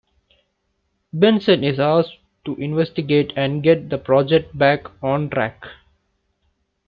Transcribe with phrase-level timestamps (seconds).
[1.13, 5.63] Benson is asked to investigate and get the project back on track.